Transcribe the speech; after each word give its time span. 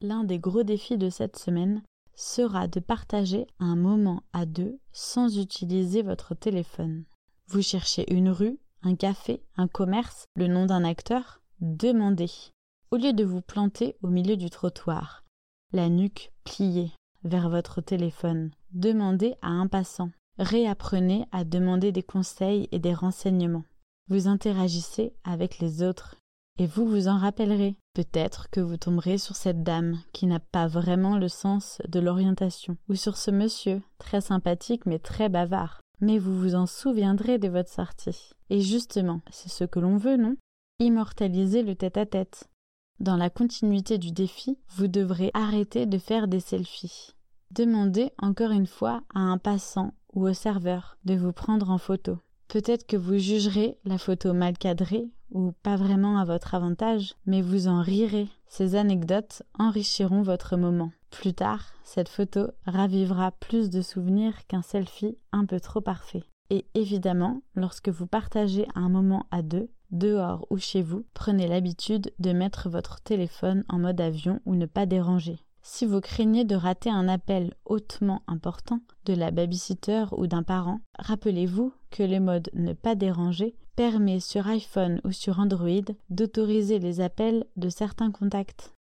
L'un 0.00 0.22
des 0.22 0.38
gros 0.38 0.62
défis 0.62 0.96
de 0.96 1.10
cette 1.10 1.36
semaine 1.36 1.82
sera 2.14 2.68
de 2.68 2.78
partager 2.78 3.46
un 3.58 3.74
moment 3.74 4.22
à 4.32 4.46
deux 4.46 4.78
sans 4.92 5.38
utiliser 5.38 6.02
votre 6.02 6.34
téléphone. 6.34 7.04
Vous 7.48 7.62
cherchez 7.62 8.12
une 8.12 8.30
rue, 8.30 8.58
un 8.82 8.94
café, 8.94 9.42
un 9.56 9.66
commerce, 9.66 10.24
le 10.36 10.46
nom 10.46 10.66
d'un 10.66 10.84
acteur? 10.84 11.40
Demandez. 11.60 12.30
Au 12.92 12.96
lieu 12.96 13.12
de 13.12 13.24
vous 13.24 13.40
planter 13.40 13.96
au 14.02 14.08
milieu 14.08 14.36
du 14.36 14.50
trottoir, 14.50 15.24
la 15.72 15.88
nuque 15.88 16.32
pliée 16.44 16.92
vers 17.24 17.50
votre 17.50 17.80
téléphone, 17.80 18.52
demandez 18.72 19.34
à 19.42 19.48
un 19.48 19.66
passant. 19.66 20.10
Réapprenez 20.38 21.26
à 21.32 21.44
demander 21.44 21.90
des 21.90 22.04
conseils 22.04 22.68
et 22.70 22.78
des 22.78 22.94
renseignements. 22.94 23.64
Vous 24.08 24.28
interagissez 24.28 25.12
avec 25.24 25.58
les 25.58 25.82
autres 25.82 26.14
et 26.58 26.66
vous 26.66 26.86
vous 26.86 27.08
en 27.08 27.18
rappellerez. 27.18 27.76
Peut-être 27.94 28.48
que 28.50 28.60
vous 28.60 28.76
tomberez 28.76 29.18
sur 29.18 29.34
cette 29.34 29.64
dame 29.64 29.98
qui 30.12 30.26
n'a 30.26 30.38
pas 30.38 30.68
vraiment 30.68 31.18
le 31.18 31.28
sens 31.28 31.82
de 31.88 31.98
l'orientation, 31.98 32.76
ou 32.88 32.94
sur 32.94 33.16
ce 33.16 33.32
monsieur, 33.32 33.82
très 33.98 34.20
sympathique 34.20 34.86
mais 34.86 35.00
très 35.00 35.28
bavard. 35.28 35.80
Mais 36.00 36.18
vous 36.18 36.38
vous 36.38 36.54
en 36.54 36.66
souviendrez 36.66 37.38
de 37.38 37.48
votre 37.48 37.70
sortie. 37.70 38.30
Et 38.50 38.60
justement, 38.60 39.20
c'est 39.30 39.50
ce 39.50 39.64
que 39.64 39.80
l'on 39.80 39.96
veut, 39.96 40.16
non? 40.16 40.36
Immortaliser 40.78 41.64
le 41.64 41.74
tête-à-tête. 41.74 42.48
Dans 43.00 43.16
la 43.16 43.30
continuité 43.30 43.98
du 43.98 44.12
défi, 44.12 44.58
vous 44.76 44.86
devrez 44.86 45.32
arrêter 45.34 45.86
de 45.86 45.98
faire 45.98 46.28
des 46.28 46.40
selfies. 46.40 47.14
Demandez 47.50 48.12
encore 48.18 48.52
une 48.52 48.66
fois 48.66 49.02
à 49.12 49.20
un 49.20 49.38
passant 49.38 49.94
ou 50.18 50.26
au 50.26 50.34
serveur 50.34 50.98
de 51.04 51.14
vous 51.14 51.32
prendre 51.32 51.70
en 51.70 51.78
photo. 51.78 52.18
Peut-être 52.48 52.88
que 52.88 52.96
vous 52.96 53.18
jugerez 53.18 53.78
la 53.84 53.98
photo 53.98 54.32
mal 54.32 54.58
cadrée 54.58 55.08
ou 55.30 55.52
pas 55.62 55.76
vraiment 55.76 56.18
à 56.18 56.24
votre 56.24 56.56
avantage, 56.56 57.14
mais 57.24 57.40
vous 57.40 57.68
en 57.68 57.82
rirez. 57.82 58.26
Ces 58.48 58.74
anecdotes 58.74 59.44
enrichiront 59.58 60.22
votre 60.22 60.56
moment. 60.56 60.90
Plus 61.10 61.34
tard, 61.34 61.66
cette 61.84 62.08
photo 62.08 62.48
ravivera 62.66 63.30
plus 63.30 63.70
de 63.70 63.80
souvenirs 63.80 64.34
qu'un 64.48 64.62
selfie 64.62 65.16
un 65.30 65.46
peu 65.46 65.60
trop 65.60 65.80
parfait. 65.80 66.24
Et 66.50 66.66
évidemment, 66.74 67.42
lorsque 67.54 67.90
vous 67.90 68.08
partagez 68.08 68.66
un 68.74 68.88
moment 68.88 69.26
à 69.30 69.42
deux, 69.42 69.70
dehors 69.92 70.46
ou 70.50 70.58
chez 70.58 70.82
vous, 70.82 71.04
prenez 71.14 71.46
l'habitude 71.46 72.12
de 72.18 72.32
mettre 72.32 72.68
votre 72.68 73.00
téléphone 73.02 73.64
en 73.68 73.78
mode 73.78 74.00
avion 74.00 74.40
ou 74.46 74.56
ne 74.56 74.66
pas 74.66 74.86
déranger. 74.86 75.38
Si 75.70 75.84
vous 75.84 76.00
craignez 76.00 76.46
de 76.46 76.54
rater 76.54 76.88
un 76.88 77.08
appel 77.08 77.52
hautement 77.66 78.22
important 78.26 78.80
de 79.04 79.12
la 79.12 79.30
babysitter 79.30 80.06
ou 80.12 80.26
d'un 80.26 80.42
parent, 80.42 80.80
rappelez-vous 80.98 81.74
que 81.90 82.02
le 82.02 82.20
mode 82.20 82.48
ne 82.54 82.72
pas 82.72 82.94
déranger 82.94 83.54
permet 83.76 84.18
sur 84.18 84.46
iPhone 84.48 84.98
ou 85.04 85.12
sur 85.12 85.38
Android 85.38 85.92
d'autoriser 86.08 86.78
les 86.78 87.02
appels 87.02 87.44
de 87.56 87.68
certains 87.68 88.10
contacts. 88.10 88.72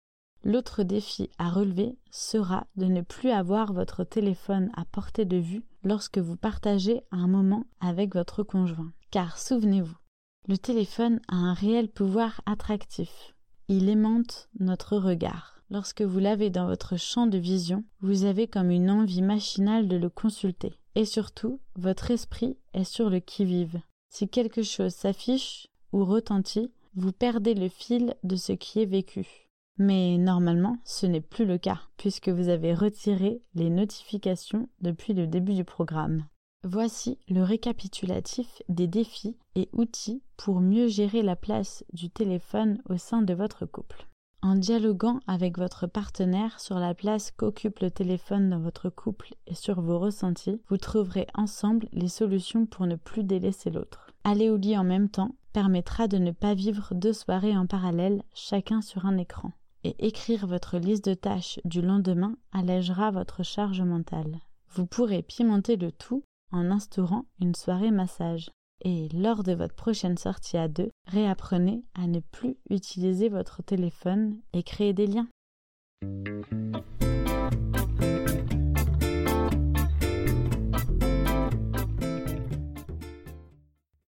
L'autre 0.45 0.85
défi 0.85 1.29
à 1.39 1.51
relever 1.51 1.99
sera 2.13 2.69
de 2.77 2.87
ne 2.87 3.01
plus 3.01 3.31
avoir 3.31 3.73
votre 3.73 4.05
téléphone 4.05 4.71
à 4.77 4.85
portée 4.85 5.25
de 5.25 5.39
vue 5.39 5.65
lorsque 5.83 6.19
vous 6.19 6.37
partagez 6.37 7.03
un 7.11 7.27
moment 7.27 7.65
avec 7.81 8.15
votre 8.15 8.45
conjoint. 8.45 8.93
Car 9.11 9.39
souvenez-vous, 9.39 9.99
le 10.47 10.57
téléphone 10.57 11.21
a 11.27 11.35
un 11.35 11.53
réel 11.53 11.89
pouvoir 11.89 12.41
attractif. 12.47 13.35
Il 13.67 13.89
aimante 13.89 14.49
notre 14.61 14.97
regard. 14.97 15.56
Lorsque 15.71 16.03
vous 16.03 16.21
l'avez 16.21 16.51
dans 16.51 16.67
votre 16.67 16.97
champ 16.97 17.27
de 17.27 17.39
vision, 17.39 17.85
vous 18.01 18.25
avez 18.25 18.47
comme 18.47 18.71
une 18.71 18.91
envie 18.91 19.23
machinale 19.23 19.89
de 19.89 19.97
le 19.97 20.09
consulter. 20.09 20.75
Et 20.95 21.05
surtout, 21.05 21.61
votre 21.75 22.11
esprit 22.11 22.57
est 22.73 22.85
sur 22.85 23.11
le 23.11 23.19
qui-vive. 23.19 23.81
Si 24.09 24.29
quelque 24.29 24.63
chose 24.63 24.95
s'affiche 24.95 25.69
ou 25.93 26.05
retentit, 26.05 26.71
vous 26.95 27.13
perdez 27.13 27.55
le 27.55 27.69
fil 27.69 28.15
de 28.23 28.37
ce 28.37 28.53
qui 28.53 28.81
est 28.81 28.87
vécu. 28.87 29.49
Mais 29.79 30.17
normalement, 30.17 30.79
ce 30.85 31.05
n'est 31.05 31.21
plus 31.21 31.45
le 31.45 31.59
cas, 31.59 31.81
puisque 31.99 32.31
vous 32.31 32.49
avez 32.49 32.73
retiré 32.73 33.43
les 33.55 33.69
notifications 33.69 34.69
depuis 34.81 35.13
le 35.13 35.27
début 35.27 35.55
du 35.55 35.65
programme. 35.65 36.25
Voici 36.65 37.19
le 37.29 37.43
récapitulatif 37.43 38.63
des 38.69 38.87
défis 38.87 39.37
et 39.55 39.69
outils 39.73 40.23
pour 40.37 40.61
mieux 40.61 40.89
gérer 40.89 41.23
la 41.23 41.37
place 41.37 41.85
du 41.93 42.09
téléphone 42.09 42.81
au 42.89 42.97
sein 42.97 43.21
de 43.21 43.35
votre 43.35 43.67
couple. 43.67 44.07
En 44.47 44.55
dialoguant 44.55 45.19
avec 45.27 45.59
votre 45.59 45.89
partenaire 45.89 46.61
sur 46.61 46.79
la 46.79 46.95
place 46.95 47.33
qu'occupe 47.33 47.81
le 47.81 47.91
téléphone 47.91 48.49
dans 48.49 48.61
votre 48.61 48.91
couple 48.91 49.35
et 49.49 49.57
sur 49.57 49.81
vos 49.81 49.99
ressentis, 49.99 50.63
vous 50.69 50.77
trouverez 50.77 51.27
ensemble 51.35 51.89
les 51.91 52.07
solutions 52.07 52.65
pour 52.65 52.87
ne 52.87 52.95
plus 52.95 53.25
délaisser 53.25 53.71
l'autre. 53.71 54.13
Aller 54.23 54.49
au 54.49 54.57
lit 54.57 54.79
en 54.79 54.85
même 54.85 55.09
temps 55.09 55.35
permettra 55.53 56.07
de 56.07 56.19
ne 56.19 56.31
pas 56.31 56.55
vivre 56.55 56.95
deux 56.95 57.13
soirées 57.13 57.57
en 57.57 57.67
parallèle, 57.67 58.23
chacun 58.35 58.83
sur 58.83 59.05
un 59.05 59.17
écran. 59.17 59.51
Et 59.83 59.97
écrire 60.07 60.47
votre 60.47 60.79
liste 60.79 61.09
de 61.09 61.15
tâches 61.15 61.59
du 61.65 61.83
lendemain 61.83 62.37
allègera 62.53 63.11
votre 63.11 63.43
charge 63.43 63.83
mentale. 63.83 64.39
Vous 64.69 64.87
pourrez 64.87 65.23
pimenter 65.23 65.75
le 65.75 65.91
tout 65.91 66.23
en 66.53 66.71
instaurant 66.71 67.25
une 67.41 67.57
soirée 67.57 67.91
massage. 67.91 68.49
Et 68.83 69.09
lors 69.15 69.43
de 69.43 69.53
votre 69.53 69.75
prochaine 69.75 70.19
sortie 70.19 70.57
à 70.57 70.69
deux, 70.69 70.91
réapprenez 71.07 71.85
à 71.95 72.07
ne 72.07 72.21
plus 72.21 72.57
utiliser 72.71 73.29
votre 73.29 73.63
téléphone 73.63 74.39
et 74.53 74.63
créer 74.63 74.93
des 74.93 75.07
liens. 75.07 75.29